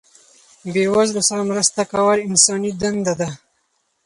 [0.73, 3.29] بې وزلو سره مرسته کول انساني دنده ده.